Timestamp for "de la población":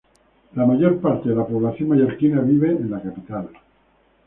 1.29-1.89